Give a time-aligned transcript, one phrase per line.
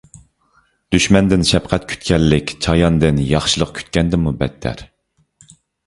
[0.95, 4.87] دۈشمەندىن شەپقەت كۈتكەنلىك چاياندىن ياخشىلىق كۈتكەندىنمۇ بەتتەر.